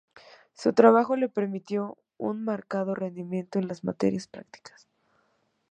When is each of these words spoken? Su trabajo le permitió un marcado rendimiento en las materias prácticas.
Su 0.55 0.73
trabajo 0.73 1.15
le 1.15 1.29
permitió 1.29 1.95
un 2.17 2.43
marcado 2.43 2.95
rendimiento 2.95 3.59
en 3.59 3.67
las 3.67 3.83
materias 3.83 4.25
prácticas. 4.25 4.87